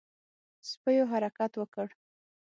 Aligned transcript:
سپيو 0.69 1.03
حرکت 1.11 1.51
وکړ. 1.57 1.87